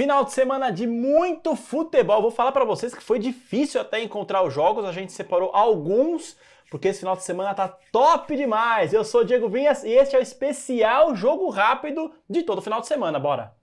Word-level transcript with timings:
Final 0.00 0.24
de 0.24 0.32
semana 0.32 0.72
de 0.72 0.86
muito 0.86 1.54
futebol. 1.54 2.22
Vou 2.22 2.30
falar 2.30 2.52
para 2.52 2.64
vocês 2.64 2.94
que 2.94 3.02
foi 3.02 3.18
difícil 3.18 3.78
até 3.78 4.02
encontrar 4.02 4.42
os 4.42 4.54
jogos. 4.54 4.86
A 4.86 4.92
gente 4.92 5.12
separou 5.12 5.50
alguns, 5.52 6.38
porque 6.70 6.88
esse 6.88 7.00
final 7.00 7.14
de 7.14 7.22
semana 7.22 7.52
tá 7.52 7.68
top 7.92 8.34
demais. 8.34 8.94
Eu 8.94 9.04
sou 9.04 9.24
Diego 9.24 9.50
Vinhas 9.50 9.84
e 9.84 9.90
este 9.90 10.16
é 10.16 10.18
o 10.18 10.22
especial 10.22 11.14
jogo 11.14 11.50
rápido 11.50 12.10
de 12.26 12.42
todo 12.42 12.62
final 12.62 12.80
de 12.80 12.86
semana. 12.86 13.18
Bora! 13.18 13.59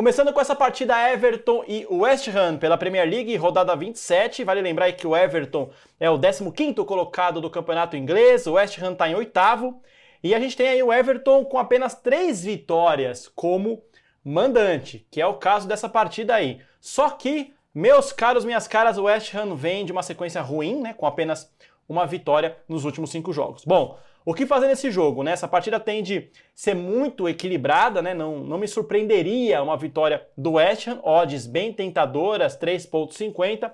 Começando 0.00 0.32
com 0.32 0.40
essa 0.40 0.56
partida 0.56 1.12
Everton 1.12 1.62
e 1.68 1.86
West 1.90 2.26
Ham 2.28 2.56
pela 2.56 2.78
Premier 2.78 3.06
League, 3.06 3.36
rodada 3.36 3.76
27. 3.76 4.42
Vale 4.44 4.62
lembrar 4.62 4.90
que 4.92 5.06
o 5.06 5.14
Everton 5.14 5.68
é 6.00 6.08
o 6.08 6.18
15º 6.18 6.86
colocado 6.86 7.38
do 7.38 7.50
campeonato 7.50 7.98
inglês, 7.98 8.46
o 8.46 8.54
West 8.54 8.78
Ham 8.78 8.92
está 8.92 9.10
em 9.10 9.14
oitavo. 9.14 9.78
E 10.24 10.34
a 10.34 10.40
gente 10.40 10.56
tem 10.56 10.68
aí 10.68 10.82
o 10.82 10.90
Everton 10.90 11.44
com 11.44 11.58
apenas 11.58 11.94
três 11.94 12.42
vitórias 12.42 13.28
como 13.28 13.82
mandante, 14.24 15.06
que 15.10 15.20
é 15.20 15.26
o 15.26 15.34
caso 15.34 15.68
dessa 15.68 15.86
partida 15.86 16.34
aí. 16.34 16.62
Só 16.80 17.10
que, 17.10 17.52
meus 17.74 18.10
caros, 18.10 18.46
minhas 18.46 18.66
caras, 18.66 18.96
o 18.96 19.02
West 19.02 19.34
Ham 19.34 19.54
vem 19.54 19.84
de 19.84 19.92
uma 19.92 20.02
sequência 20.02 20.40
ruim, 20.40 20.80
né, 20.80 20.94
com 20.94 21.04
apenas 21.04 21.52
uma 21.90 22.06
vitória 22.06 22.56
nos 22.68 22.84
últimos 22.84 23.10
cinco 23.10 23.32
jogos. 23.32 23.64
Bom, 23.64 23.98
o 24.24 24.32
que 24.32 24.46
fazer 24.46 24.68
nesse 24.68 24.90
jogo? 24.92 25.24
Né? 25.24 25.32
Essa 25.32 25.48
partida 25.48 25.80
tende 25.80 26.30
a 26.32 26.38
ser 26.54 26.74
muito 26.74 27.28
equilibrada, 27.28 28.00
né? 28.00 28.14
não, 28.14 28.38
não 28.38 28.58
me 28.58 28.68
surpreenderia 28.68 29.60
uma 29.60 29.76
vitória 29.76 30.24
do 30.36 30.52
West 30.52 30.86
Ham, 30.86 31.00
odds 31.02 31.46
bem 31.46 31.72
tentadoras, 31.72 32.56
3,50, 32.56 33.72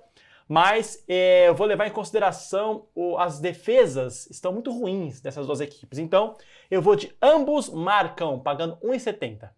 mas 0.48 1.04
é, 1.06 1.48
eu 1.48 1.54
vou 1.54 1.66
levar 1.66 1.88
em 1.88 1.90
consideração 1.90 2.86
o, 2.94 3.18
as 3.18 3.38
defesas 3.38 4.30
estão 4.30 4.52
muito 4.52 4.72
ruins 4.72 5.20
dessas 5.20 5.46
duas 5.46 5.60
equipes. 5.60 5.98
Então 5.98 6.36
eu 6.70 6.80
vou 6.80 6.96
de 6.96 7.14
ambos 7.20 7.68
marcam, 7.68 8.38
pagando 8.38 8.76
1,70. 8.76 9.50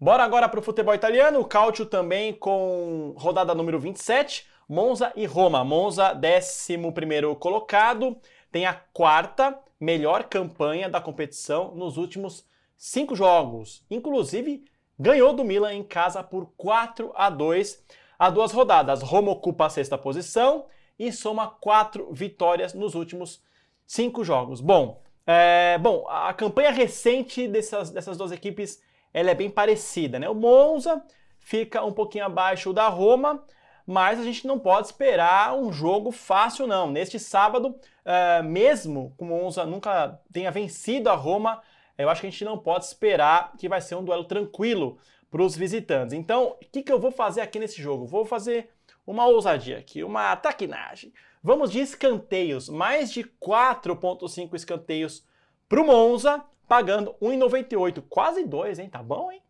Bora 0.00 0.22
agora 0.24 0.48
para 0.48 0.60
o 0.60 0.62
futebol 0.62 0.94
italiano, 0.94 1.40
o 1.40 1.44
Calcio 1.44 1.84
também 1.84 2.32
com 2.32 3.14
rodada 3.18 3.54
número 3.54 3.78
27, 3.78 4.46
Monza 4.70 5.12
e 5.16 5.26
Roma. 5.26 5.64
Monza, 5.64 6.12
11 6.14 7.34
colocado, 7.40 8.16
tem 8.52 8.66
a 8.66 8.72
quarta 8.72 9.58
melhor 9.80 10.24
campanha 10.24 10.88
da 10.88 11.00
competição 11.00 11.74
nos 11.74 11.96
últimos 11.96 12.46
cinco 12.76 13.16
jogos. 13.16 13.84
Inclusive, 13.90 14.64
ganhou 14.96 15.32
do 15.32 15.42
Milan 15.42 15.74
em 15.74 15.82
casa 15.82 16.22
por 16.22 16.52
4 16.56 17.10
a 17.16 17.28
2 17.28 17.84
a 18.16 18.30
duas 18.30 18.52
rodadas. 18.52 19.02
Roma 19.02 19.32
ocupa 19.32 19.66
a 19.66 19.70
sexta 19.70 19.98
posição 19.98 20.66
e 20.96 21.10
soma 21.10 21.48
quatro 21.48 22.12
vitórias 22.12 22.72
nos 22.72 22.94
últimos 22.94 23.42
cinco 23.84 24.22
jogos. 24.22 24.60
Bom, 24.60 25.02
é, 25.26 25.78
bom 25.78 26.06
a 26.08 26.32
campanha 26.32 26.70
recente 26.70 27.48
dessas, 27.48 27.90
dessas 27.90 28.16
duas 28.16 28.30
equipes 28.30 28.80
ela 29.12 29.32
é 29.32 29.34
bem 29.34 29.50
parecida. 29.50 30.18
Né? 30.20 30.28
O 30.28 30.34
Monza 30.34 31.02
fica 31.40 31.82
um 31.82 31.92
pouquinho 31.92 32.26
abaixo 32.26 32.72
da 32.72 32.86
Roma, 32.86 33.42
mas 33.90 34.20
a 34.20 34.22
gente 34.22 34.46
não 34.46 34.56
pode 34.56 34.86
esperar 34.86 35.52
um 35.52 35.72
jogo 35.72 36.12
fácil, 36.12 36.64
não. 36.64 36.88
Neste 36.88 37.18
sábado, 37.18 37.70
uh, 37.70 38.44
mesmo 38.44 39.12
com 39.16 39.24
o 39.24 39.28
Monza 39.28 39.66
nunca 39.66 40.20
tenha 40.32 40.48
vencido 40.52 41.10
a 41.10 41.14
Roma, 41.16 41.60
eu 41.98 42.08
acho 42.08 42.20
que 42.20 42.28
a 42.28 42.30
gente 42.30 42.44
não 42.44 42.56
pode 42.56 42.84
esperar 42.84 43.52
que 43.58 43.68
vai 43.68 43.80
ser 43.80 43.96
um 43.96 44.04
duelo 44.04 44.22
tranquilo 44.22 44.96
para 45.28 45.42
os 45.42 45.56
visitantes. 45.56 46.12
Então, 46.12 46.56
o 46.62 46.66
que, 46.70 46.84
que 46.84 46.92
eu 46.92 47.00
vou 47.00 47.10
fazer 47.10 47.40
aqui 47.40 47.58
nesse 47.58 47.82
jogo? 47.82 48.06
Vou 48.06 48.24
fazer 48.24 48.70
uma 49.04 49.26
ousadia 49.26 49.78
aqui, 49.78 50.04
uma 50.04 50.36
taquinagem. 50.36 51.12
Vamos 51.42 51.72
de 51.72 51.80
escanteios, 51.80 52.68
mais 52.68 53.10
de 53.10 53.24
4,5 53.24 54.54
escanteios 54.54 55.26
para 55.68 55.80
o 55.80 55.84
Monza, 55.84 56.44
pagando 56.68 57.16
1,98. 57.20 58.04
Quase 58.08 58.44
2, 58.44 58.78
hein? 58.78 58.88
Tá 58.88 59.02
bom, 59.02 59.32
hein? 59.32 59.42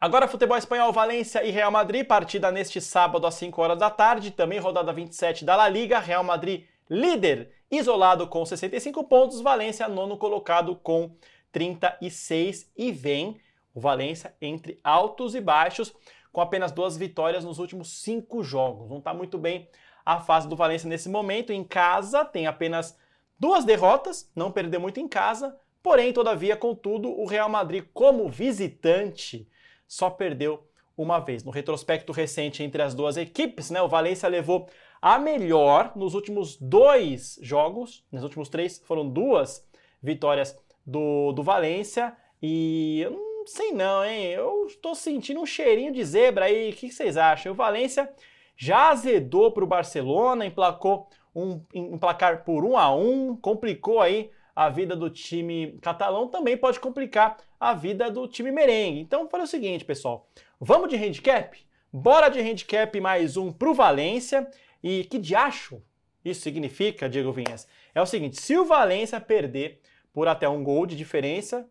Agora, 0.00 0.26
futebol 0.26 0.56
espanhol, 0.56 0.94
Valência 0.94 1.44
e 1.44 1.50
Real 1.50 1.70
Madrid, 1.70 2.06
partida 2.06 2.50
neste 2.50 2.80
sábado 2.80 3.26
às 3.26 3.34
5 3.34 3.60
horas 3.60 3.78
da 3.78 3.90
tarde, 3.90 4.30
também 4.30 4.58
rodada 4.58 4.94
27 4.94 5.44
da 5.44 5.54
La 5.54 5.68
Liga, 5.68 5.98
Real 5.98 6.24
Madrid 6.24 6.64
líder, 6.88 7.52
isolado 7.70 8.26
com 8.26 8.46
65 8.46 9.04
pontos, 9.04 9.42
Valência 9.42 9.86
nono 9.88 10.16
colocado 10.16 10.74
com 10.74 11.14
36 11.52 12.72
e 12.74 12.90
vem 12.90 13.38
o 13.74 13.80
Valência 13.80 14.34
entre 14.40 14.80
altos 14.82 15.34
e 15.34 15.40
baixos, 15.40 15.94
com 16.32 16.40
apenas 16.40 16.72
duas 16.72 16.96
vitórias 16.96 17.44
nos 17.44 17.58
últimos 17.58 18.00
cinco 18.00 18.42
jogos. 18.42 18.88
Não 18.88 19.00
está 19.00 19.12
muito 19.12 19.36
bem 19.36 19.68
a 20.02 20.18
fase 20.18 20.48
do 20.48 20.56
Valência 20.56 20.88
nesse 20.88 21.10
momento. 21.10 21.52
Em 21.52 21.62
casa 21.62 22.24
tem 22.24 22.46
apenas 22.46 22.96
duas 23.38 23.66
derrotas, 23.66 24.30
não 24.34 24.50
perdeu 24.50 24.80
muito 24.80 24.98
em 24.98 25.06
casa, 25.06 25.54
porém, 25.82 26.10
todavia, 26.10 26.56
contudo, 26.56 27.10
o 27.10 27.26
Real 27.26 27.50
Madrid 27.50 27.84
como 27.92 28.30
visitante 28.30 29.46
só 29.90 30.08
perdeu 30.08 30.62
uma 30.96 31.18
vez. 31.18 31.42
No 31.42 31.50
retrospecto 31.50 32.12
recente 32.12 32.62
entre 32.62 32.80
as 32.80 32.94
duas 32.94 33.16
equipes, 33.16 33.70
né, 33.70 33.82
o 33.82 33.88
Valência 33.88 34.28
levou 34.28 34.68
a 35.02 35.18
melhor 35.18 35.92
nos 35.96 36.14
últimos 36.14 36.56
dois 36.56 37.36
jogos, 37.42 38.04
nos 38.12 38.22
últimos 38.22 38.48
três 38.48 38.78
foram 38.86 39.08
duas 39.08 39.68
vitórias 40.00 40.56
do, 40.86 41.32
do 41.32 41.42
Valência 41.42 42.16
e 42.40 43.00
eu 43.00 43.10
não 43.10 43.46
sei 43.48 43.72
não, 43.72 44.04
hein? 44.04 44.26
Eu 44.26 44.66
estou 44.68 44.94
sentindo 44.94 45.40
um 45.40 45.46
cheirinho 45.46 45.92
de 45.92 46.04
zebra 46.04 46.44
aí. 46.44 46.70
O 46.70 46.72
que 46.72 46.92
vocês 46.92 47.16
acham? 47.16 47.50
O 47.50 47.56
Valência 47.56 48.08
já 48.56 48.90
azedou 48.90 49.50
para 49.50 49.64
o 49.64 49.66
Barcelona, 49.66 50.46
emplacou 50.46 51.08
um, 51.34 51.60
um 51.74 51.98
placar 51.98 52.44
por 52.44 52.64
um 52.64 52.76
a 52.76 52.94
um, 52.94 53.36
complicou 53.36 54.00
aí 54.00 54.30
a 54.60 54.68
vida 54.68 54.94
do 54.94 55.08
time 55.08 55.78
catalão, 55.80 56.28
também 56.28 56.54
pode 56.54 56.78
complicar 56.78 57.38
a 57.58 57.72
vida 57.72 58.10
do 58.10 58.28
time 58.28 58.52
merengue. 58.52 59.00
Então, 59.00 59.26
fala 59.26 59.44
o 59.44 59.46
seguinte, 59.46 59.86
pessoal. 59.86 60.28
Vamos 60.60 60.90
de 60.90 60.96
handicap? 60.96 61.58
Bora 61.90 62.28
de 62.28 62.40
handicap 62.40 63.00
mais 63.00 63.38
um 63.38 63.50
pro 63.50 63.72
Valência. 63.72 64.46
E 64.82 65.04
que 65.04 65.16
diacho 65.16 65.82
isso 66.22 66.42
significa, 66.42 67.08
Diego 67.08 67.32
Vinhas? 67.32 67.66
É 67.94 68.02
o 68.02 68.06
seguinte, 68.06 68.38
se 68.38 68.54
o 68.54 68.66
Valência 68.66 69.18
perder 69.18 69.80
por 70.12 70.28
até 70.28 70.46
um 70.46 70.62
gol 70.62 70.84
de 70.84 70.94
diferença, 70.94 71.66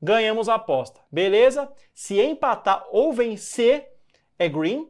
ganhamos 0.00 0.48
a 0.48 0.54
aposta. 0.54 0.98
Beleza? 1.12 1.70
Se 1.92 2.22
empatar 2.22 2.86
ou 2.90 3.12
vencer, 3.12 3.86
é 4.38 4.48
green. 4.48 4.88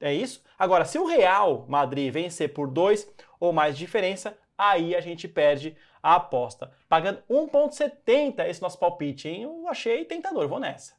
É 0.00 0.14
isso? 0.14 0.42
Agora, 0.58 0.86
se 0.86 0.98
o 0.98 1.04
Real 1.04 1.66
Madrid 1.68 2.10
vencer 2.10 2.54
por 2.54 2.70
dois 2.70 3.06
ou 3.38 3.52
mais 3.52 3.76
diferença, 3.76 4.34
aí 4.56 4.94
a 4.94 5.00
gente 5.00 5.26
perde 5.26 5.76
a 6.02 6.14
aposta. 6.16 6.70
Pagando 6.88 7.22
1,70 7.28 8.48
esse 8.48 8.62
nosso 8.62 8.78
palpite, 8.78 9.28
hein? 9.28 9.42
Eu 9.42 9.68
achei 9.68 10.04
tentador, 10.04 10.46
vou 10.48 10.60
nessa. 10.60 10.94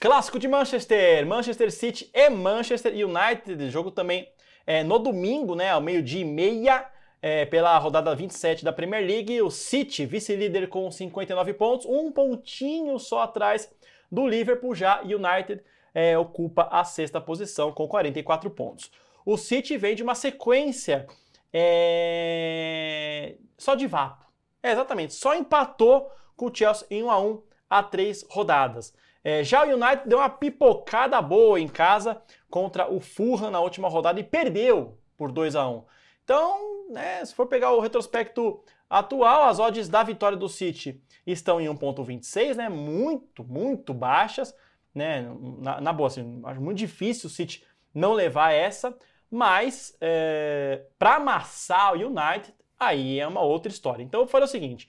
Clássico 0.00 0.38
de 0.38 0.48
Manchester, 0.48 1.26
Manchester 1.26 1.70
City 1.70 2.10
e 2.14 2.30
Manchester 2.30 2.92
United, 2.94 3.70
jogo 3.70 3.90
também 3.90 4.28
é, 4.66 4.82
no 4.82 4.98
domingo, 4.98 5.54
né, 5.54 5.70
ao 5.70 5.80
meio-dia 5.80 6.22
e 6.22 6.24
meia, 6.24 6.86
é, 7.20 7.44
pela 7.44 7.76
rodada 7.76 8.14
27 8.14 8.64
da 8.64 8.72
Premier 8.72 9.06
League, 9.06 9.42
o 9.42 9.50
City, 9.50 10.06
vice-líder 10.06 10.68
com 10.68 10.90
59 10.90 11.52
pontos, 11.52 11.86
um 11.86 12.10
pontinho 12.10 12.98
só 12.98 13.22
atrás 13.22 13.70
do 14.10 14.26
Liverpool, 14.26 14.74
já 14.74 15.02
United 15.02 15.62
é, 15.94 16.16
ocupa 16.16 16.68
a 16.70 16.82
sexta 16.82 17.20
posição 17.20 17.72
com 17.72 17.86
44 17.86 18.50
pontos. 18.50 18.90
O 19.24 19.36
City 19.36 19.76
vem 19.76 19.94
de 19.94 20.02
uma 20.02 20.14
sequência 20.14 21.06
é... 21.52 23.36
só 23.58 23.74
de 23.74 23.86
vapo. 23.86 24.26
É, 24.62 24.72
exatamente, 24.72 25.14
só 25.14 25.34
empatou 25.34 26.10
com 26.36 26.46
o 26.46 26.54
Chelsea 26.54 26.86
em 26.90 27.02
1 27.02 27.10
a 27.10 27.20
1 27.20 27.42
a 27.68 27.82
três 27.82 28.24
rodadas. 28.28 28.94
É, 29.22 29.44
já 29.44 29.64
o 29.64 29.68
United 29.68 30.08
deu 30.08 30.18
uma 30.18 30.30
pipocada 30.30 31.20
boa 31.20 31.60
em 31.60 31.68
casa 31.68 32.20
contra 32.48 32.90
o 32.90 33.00
Fulham 33.00 33.50
na 33.50 33.60
última 33.60 33.88
rodada 33.88 34.18
e 34.18 34.24
perdeu 34.24 34.98
por 35.16 35.30
2 35.30 35.54
a 35.54 35.68
1 35.68 35.84
Então, 36.24 36.88
né, 36.90 37.24
se 37.24 37.34
for 37.34 37.46
pegar 37.46 37.72
o 37.72 37.80
retrospecto 37.80 38.62
atual, 38.88 39.44
as 39.44 39.58
odds 39.58 39.88
da 39.88 40.02
vitória 40.02 40.36
do 40.36 40.48
City 40.48 41.00
estão 41.26 41.60
em 41.60 41.68
1.26, 41.68 42.56
né, 42.56 42.68
muito, 42.68 43.44
muito 43.44 43.92
baixas. 43.92 44.54
Né, 44.92 45.30
na, 45.58 45.80
na 45.80 45.92
boa, 45.92 46.08
assim, 46.08 46.40
acho 46.44 46.60
muito 46.60 46.78
difícil 46.78 47.28
o 47.28 47.30
City 47.30 47.64
não 47.94 48.12
levar 48.12 48.52
essa. 48.52 48.96
Mas 49.30 49.96
é, 50.00 50.82
para 50.98 51.16
amassar 51.16 51.92
o 51.92 51.96
United, 51.96 52.52
aí 52.78 53.20
é 53.20 53.26
uma 53.26 53.42
outra 53.42 53.70
história. 53.70 54.02
Então 54.02 54.20
eu 54.20 54.26
fazer 54.26 54.44
o 54.44 54.48
seguinte: 54.48 54.88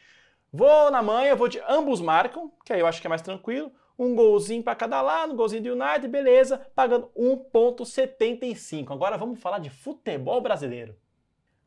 vou 0.51 0.89
na 0.89 1.03
manhã, 1.03 1.35
vou 1.35 1.47
de 1.47 1.59
ambos 1.67 2.01
marcam, 2.01 2.51
que 2.65 2.73
aí 2.73 2.79
eu 2.79 2.87
acho 2.87 2.99
que 2.99 3.07
é 3.07 3.09
mais 3.09 3.21
tranquilo. 3.21 3.71
Um 3.99 4.15
golzinho 4.15 4.63
para 4.63 4.73
cada 4.73 4.99
lado, 5.01 5.33
um 5.33 5.35
golzinho 5.35 5.61
do 5.61 5.73
United, 5.73 6.07
beleza, 6.07 6.57
pagando 6.73 7.11
1,75. 7.15 8.91
Agora 8.91 9.15
vamos 9.15 9.39
falar 9.39 9.59
de 9.59 9.69
futebol 9.69 10.41
brasileiro. 10.41 10.97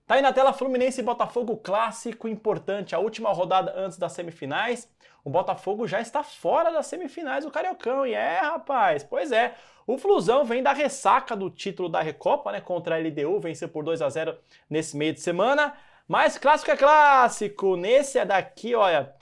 Tá 0.06 0.16
aí 0.16 0.22
na 0.22 0.32
tela 0.32 0.52
Fluminense 0.52 1.00
e 1.00 1.04
Botafogo 1.04 1.56
clássico 1.56 2.28
importante, 2.28 2.94
a 2.94 2.98
última 2.98 3.32
rodada 3.32 3.72
antes 3.76 3.96
das 3.96 4.12
semifinais. 4.12 4.88
O 5.24 5.30
Botafogo 5.30 5.86
já 5.86 6.00
está 6.00 6.22
fora 6.22 6.70
das 6.70 6.86
semifinais 6.86 7.44
do 7.44 7.50
Cariocão. 7.50 8.06
E 8.06 8.12
é, 8.12 8.40
rapaz, 8.40 9.02
pois 9.02 9.32
é. 9.32 9.54
O 9.86 9.98
Flusão 9.98 10.44
vem 10.44 10.62
da 10.62 10.72
ressaca 10.72 11.36
do 11.36 11.50
título 11.50 11.88
da 11.88 12.00
Recopa, 12.00 12.50
né, 12.52 12.60
contra 12.60 12.96
a 12.96 12.98
LDU, 12.98 13.38
venceu 13.40 13.68
por 13.68 13.84
2 13.84 14.00
a 14.00 14.08
0 14.08 14.36
nesse 14.68 14.96
meio 14.96 15.12
de 15.12 15.20
semana. 15.20 15.74
Mas 16.08 16.38
clássico 16.38 16.70
é 16.70 16.76
clássico. 16.76 17.76
Nesse 17.76 18.18
é 18.18 18.24
daqui, 18.24 18.74
olha, 18.74 19.14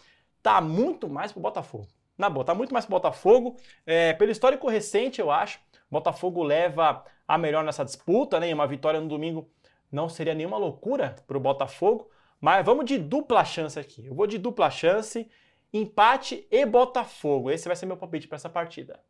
tá 0.43 0.61
muito 0.61 1.09
mais 1.09 1.32
pro 1.32 1.41
Botafogo. 1.41 1.88
Na 2.17 2.29
boa, 2.31 2.44
tá 2.44 2.55
muito 2.55 2.73
mais 2.73 2.85
pro 2.85 2.97
Botafogo. 2.97 3.56
É, 3.87 4.12
pelo 4.12 4.31
histórico 4.31 4.69
recente, 4.69 5.20
eu 5.20 5.31
acho, 5.31 5.59
Botafogo 5.91 6.43
leva 6.43 7.05
a 7.26 7.37
melhor 7.38 7.65
nessa 7.65 7.85
disputa, 7.85 8.38
né? 8.38 8.50
E 8.50 8.55
uma 8.55 8.67
vitória 8.67 9.00
no 9.00 9.08
domingo 9.08 9.49
não 9.91 10.08
seria 10.08 10.35
nenhuma 10.35 10.56
loucura 10.56 11.17
pro 11.26 11.41
Botafogo. 11.41 12.08
Mas 12.41 12.65
vamos 12.65 12.85
de 12.85 12.99
dupla 12.99 13.44
chance 13.44 13.79
aqui. 13.79 14.06
Eu 14.06 14.15
vou 14.15 14.26
de 14.26 14.38
dupla 14.38 14.70
chance, 14.70 15.29
empate 15.73 16.47
e 16.50 16.67
Botafogo. 16.67 17.50
Esse 17.50 17.69
vai 17.69 17.76
ser 17.76 17.87
meu 17.87 17.97
palpite 17.97 18.26
para 18.26 18.37
essa 18.37 18.49
partida. 18.49 19.00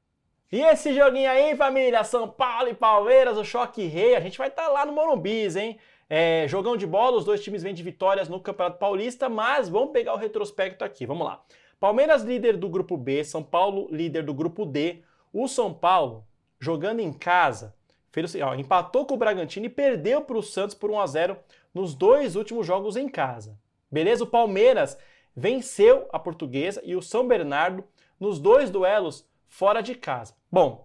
E 0.53 0.61
esse 0.61 0.93
joguinho 0.93 1.31
aí, 1.31 1.57
família, 1.57 2.05
São 2.05 2.29
Paulo 2.29 2.69
e 2.69 2.75
Palmeiras, 2.75 3.39
o 3.39 3.45
choque 3.45 3.87
rei, 3.87 4.15
a 4.15 4.21
gente 4.21 4.37
vai 4.37 4.49
estar 4.49 4.65
tá 4.65 4.69
lá 4.69 4.85
no 4.85 4.93
Morumbis, 4.93 5.57
hein? 5.57 5.79
É, 6.11 6.47
jogão 6.47 6.77
de 6.77 6.87
bola, 6.87 7.17
os 7.17 7.25
dois 7.25 7.43
times 7.43 7.63
vêm 7.63 7.73
de 7.73 7.83
vitórias 7.83 8.29
no 8.29 8.39
Campeonato 8.39 8.79
Paulista, 8.79 9.31
mas 9.31 9.71
vamos 9.71 9.93
pegar 9.93 10.13
o 10.13 10.19
retrospecto 10.19 10.85
aqui, 10.85 11.07
vamos 11.07 11.27
lá. 11.27 11.43
Palmeiras 11.81 12.23
líder 12.23 12.59
do 12.59 12.69
grupo 12.69 12.99
B, 12.99 13.25
São 13.25 13.43
Paulo 13.43 13.89
líder 13.91 14.25
do 14.25 14.35
grupo 14.35 14.67
D. 14.67 15.03
O 15.33 15.49
São 15.49 15.73
Paulo, 15.73 16.27
jogando 16.61 17.01
em 17.01 17.15
casa, 17.15 17.75
fez, 18.11 18.35
ó, 18.35 18.55
empatou 18.55 19.07
com 19.07 19.15
o 19.15 19.19
Bragantino 19.19 19.65
e 19.65 19.71
perdeu 19.71 20.21
para 20.21 20.37
o 20.37 20.43
Santos 20.43 20.75
por 20.75 20.91
1 20.91 21.01
a 21.01 21.07
0 21.07 21.37
nos 21.73 21.95
dois 21.95 22.37
últimos 22.37 22.67
jogos 22.67 22.95
em 22.95 23.09
casa. 23.09 23.59
Beleza? 23.91 24.25
O 24.25 24.27
Palmeiras 24.27 24.99
venceu 25.35 26.07
a 26.13 26.19
Portuguesa 26.19 26.83
e 26.85 26.95
o 26.95 27.01
São 27.01 27.27
Bernardo 27.27 27.83
nos 28.21 28.39
dois 28.39 28.69
duelos 28.69 29.27
fora 29.53 29.83
de 29.83 29.95
casa. 29.95 30.35
Bom, 30.51 30.83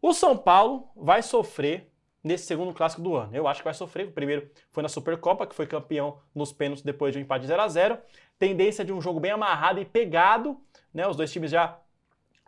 o 0.00 0.12
São 0.12 0.36
Paulo 0.36 0.90
vai 0.96 1.22
sofrer 1.22 1.88
nesse 2.22 2.46
segundo 2.46 2.74
clássico 2.74 3.00
do 3.00 3.14
ano. 3.14 3.34
Eu 3.34 3.46
acho 3.46 3.60
que 3.60 3.64
vai 3.64 3.74
sofrer. 3.74 4.08
O 4.08 4.12
primeiro 4.12 4.50
foi 4.72 4.82
na 4.82 4.88
Supercopa, 4.88 5.46
que 5.46 5.54
foi 5.54 5.68
campeão 5.68 6.18
nos 6.34 6.52
pênaltis 6.52 6.82
depois 6.84 7.12
de 7.12 7.20
um 7.20 7.22
empate 7.22 7.46
0 7.46 7.62
a 7.62 7.68
0 7.68 7.98
Tendência 8.40 8.84
de 8.84 8.92
um 8.92 9.00
jogo 9.00 9.20
bem 9.20 9.30
amarrado 9.30 9.80
e 9.80 9.84
pegado. 9.84 10.60
Né? 10.92 11.06
Os 11.06 11.16
dois 11.16 11.30
times 11.30 11.52
já. 11.52 11.78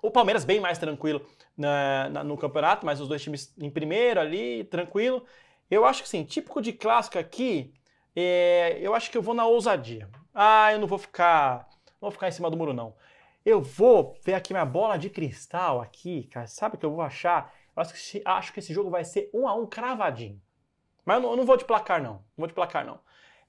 O 0.03 0.11
Palmeiras 0.11 0.45
bem 0.45 0.59
mais 0.59 0.77
tranquilo 0.77 1.25
na, 1.57 2.09
na, 2.11 2.25
no 2.25 2.37
campeonato, 2.37 2.85
mas 2.85 3.01
os 3.01 3.07
dois 3.07 3.23
times 3.23 3.55
em 3.57 3.71
primeiro 3.71 4.19
ali, 4.19 4.65
tranquilo. 4.65 5.25
Eu 5.71 5.85
acho 5.85 6.03
que 6.03 6.09
sim, 6.09 6.25
típico 6.25 6.61
de 6.61 6.73
clássico 6.73 7.17
aqui, 7.17 7.73
é, 8.15 8.77
eu 8.81 8.93
acho 8.93 9.09
que 9.09 9.17
eu 9.17 9.23
vou 9.23 9.35
na 9.35 9.47
ousadia. 9.47 10.11
Ah, 10.35 10.73
eu 10.73 10.81
não 10.81 10.89
vou 10.89 10.99
ficar. 10.99 11.69
Não 12.03 12.09
vou 12.09 12.11
ficar 12.11 12.27
em 12.27 12.33
cima 12.33 12.51
do 12.51 12.57
muro, 12.57 12.73
não. 12.73 12.93
Eu 13.45 13.61
vou 13.61 14.17
ver 14.23 14.35
aqui 14.35 14.53
minha 14.53 14.65
bola 14.65 14.97
de 14.97 15.11
cristal 15.11 15.81
aqui, 15.81 16.25
cara. 16.25 16.47
Sabe 16.47 16.77
o 16.77 16.79
que 16.79 16.87
eu 16.87 16.93
vou 16.93 17.03
achar? 17.03 17.53
Eu 17.77 17.83
acho 17.83 17.93
que, 17.93 18.23
acho 18.25 18.53
que 18.53 18.61
esse 18.61 18.73
jogo 18.73 18.89
vai 18.89 19.05
ser 19.05 19.31
um 19.35 19.47
a 19.47 19.55
um 19.55 19.67
cravadinho. 19.67 20.41
Mas 21.05 21.17
eu 21.17 21.23
não, 21.23 21.31
eu 21.33 21.37
não 21.37 21.45
vou 21.45 21.57
de 21.57 21.65
placar, 21.65 22.03
não. 22.03 22.15
Não 22.15 22.23
vou 22.39 22.47
de 22.47 22.55
placar, 22.55 22.87
não. 22.87 22.99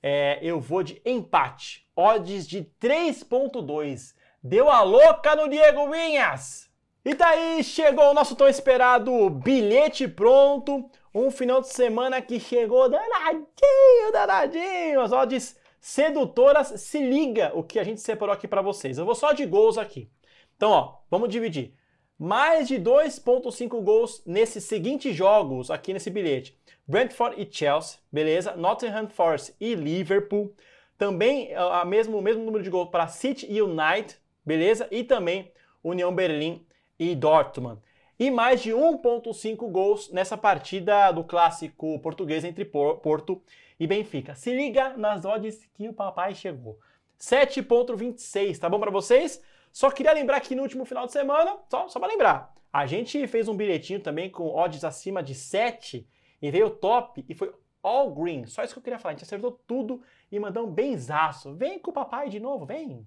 É, 0.04 0.40
eu 0.42 0.60
vou 0.60 0.84
de 0.84 1.02
empate. 1.06 1.88
Odds 1.96 2.48
de 2.48 2.64
3.2. 2.80 4.16
Deu 4.44 4.70
a 4.70 4.82
louca 4.82 5.36
no 5.36 5.50
Diego 5.50 5.90
Vinhas! 5.90 6.70
E 7.04 7.14
daí 7.14 7.64
chegou 7.64 8.10
o 8.10 8.14
nosso 8.14 8.36
tão 8.36 8.48
esperado 8.48 9.30
bilhete 9.30 10.08
pronto. 10.08 10.90
Um 11.14 11.32
final 11.32 11.62
de 11.62 11.70
semana 11.70 12.22
que 12.22 12.40
chegou 12.40 12.90
danadinho, 12.90 14.12
danadinho. 14.12 15.02
As 15.02 15.12
odds 15.12 15.56
sedutoras. 15.86 16.82
Se 16.82 16.98
liga 16.98 17.52
o 17.54 17.62
que 17.62 17.78
a 17.78 17.84
gente 17.84 18.02
separou 18.02 18.34
aqui 18.34 18.48
para 18.48 18.60
vocês. 18.60 18.98
Eu 18.98 19.06
vou 19.06 19.14
só 19.14 19.34
de 19.34 19.46
gols 19.46 19.78
aqui. 19.78 20.10
Então, 20.56 20.72
ó, 20.72 20.96
vamos 21.12 21.30
dividir 21.30 21.76
mais 22.18 22.68
de 22.68 22.80
2.5 22.80 23.84
gols 23.84 24.24
nesses 24.26 24.64
seguintes 24.64 25.16
jogos 25.16 25.70
aqui 25.70 25.94
nesse 25.94 26.10
bilhete. 26.10 26.58
Brentford 26.88 27.40
e 27.40 27.48
Chelsea, 27.50 28.00
beleza? 28.12 28.56
Nottingham 28.56 29.08
Forest 29.10 29.54
e 29.60 29.76
Liverpool. 29.76 30.52
Também 30.98 31.54
a 31.54 31.86
mesmo, 31.86 32.18
o 32.18 32.22
mesmo 32.22 32.44
número 32.44 32.64
de 32.64 32.70
gols 32.72 32.90
para 32.90 33.08
City 33.08 33.46
e 33.48 33.62
United, 33.62 34.16
beleza? 34.44 34.88
E 34.90 35.04
também 35.04 35.52
União 35.84 36.14
Berlim 36.16 36.66
e 36.98 37.14
Dortmund. 37.14 37.80
E 38.18 38.32
mais 38.32 38.64
de 38.64 38.72
1.5 38.72 39.70
gols 39.70 40.10
nessa 40.10 40.36
partida 40.36 41.12
do 41.12 41.24
clássico 41.24 42.00
português 42.00 42.44
entre 42.44 42.66
Porto 42.66 43.40
e 43.80 43.88
Benfica. 43.88 44.36
Se 44.36 44.54
liga 44.56 44.95
nas 44.98 45.25
odds 45.25 45.66
que 45.74 45.88
o 45.88 45.94
papai 45.94 46.33
chegou. 46.33 46.80
7.26, 47.19 48.57
tá 48.60 48.69
bom 48.69 48.80
para 48.80 48.92
vocês? 48.92 49.42
Só 49.72 49.89
queria 49.92 50.13
lembrar 50.13 50.39
que 50.42 50.56
no 50.56 50.63
último 50.63 50.86
final 50.86 51.06
de 51.06 51.12
semana, 51.12 51.57
só, 51.69 51.88
só 51.88 52.00
para 52.00 52.10
lembrar, 52.10 52.54
a 52.72 52.86
gente 52.86 53.25
fez 53.27 53.48
um 53.48 53.56
bilhetinho 53.56 54.00
também 54.00 54.30
com 54.30 54.54
odds 54.54 54.83
acima 54.83 55.24
de 55.24 55.33
7 55.33 56.07
e 56.42 56.51
veio 56.51 56.69
top 56.69 57.25
e 57.27 57.33
foi 57.33 57.54
all 57.81 58.13
green. 58.13 58.45
Só 58.45 58.63
isso 58.63 58.74
que 58.74 58.80
eu 58.80 58.83
queria 58.83 59.00
falar. 59.00 59.12
A 59.12 59.16
gente 59.16 59.24
acertou 59.24 59.51
tudo 59.66 60.01
e 60.31 60.39
mandou 60.39 60.66
um 60.66 60.72
benzaço. 60.72 61.54
Vem 61.54 61.80
com 61.80 61.92
o 61.92 61.94
papai 61.94 62.30
de 62.30 62.39
novo, 62.39 62.66
vem. 62.66 63.06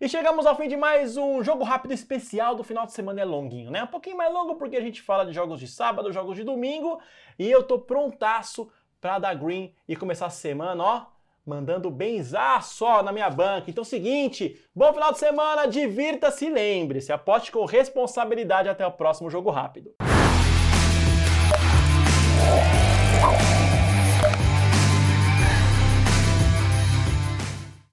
E 0.00 0.08
chegamos 0.08 0.46
ao 0.46 0.56
fim 0.56 0.66
de 0.66 0.76
mais 0.76 1.16
um 1.16 1.44
jogo 1.44 1.62
rápido 1.62 1.92
especial 1.92 2.56
do 2.56 2.64
final 2.64 2.86
de 2.86 2.92
semana 2.92 3.20
é 3.20 3.24
longuinho, 3.24 3.70
né? 3.70 3.84
Um 3.84 3.88
pouquinho 3.88 4.16
mais 4.16 4.32
longo 4.32 4.56
porque 4.56 4.76
a 4.76 4.80
gente 4.80 5.00
fala 5.00 5.24
de 5.24 5.32
jogos 5.32 5.60
de 5.60 5.68
sábado, 5.68 6.12
jogos 6.12 6.36
de 6.36 6.42
domingo 6.42 7.00
e 7.38 7.48
eu 7.48 7.62
tô 7.62 7.78
prontaço 7.78 8.68
para 9.02 9.18
dar 9.18 9.34
green 9.34 9.74
e 9.88 9.96
começar 9.96 10.26
a 10.26 10.30
semana, 10.30 10.84
ó, 10.84 11.06
mandando 11.44 11.90
benzar 11.90 12.62
só 12.62 13.02
na 13.02 13.10
minha 13.10 13.28
banca. 13.28 13.68
Então, 13.68 13.82
seguinte, 13.82 14.64
bom 14.72 14.92
final 14.92 15.12
de 15.12 15.18
semana, 15.18 15.66
divirta-se 15.66 16.46
e 16.46 16.50
lembre-se, 16.50 17.12
aposte 17.12 17.50
com 17.50 17.64
responsabilidade 17.64 18.68
até 18.68 18.86
o 18.86 18.92
próximo 18.92 19.28
jogo 19.28 19.50
rápido. 19.50 19.92